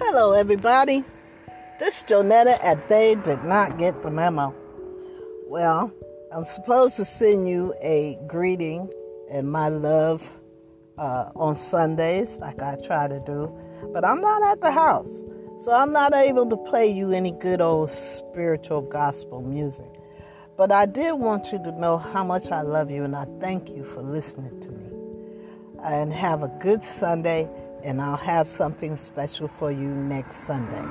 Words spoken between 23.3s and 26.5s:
thank you for listening to me. And have a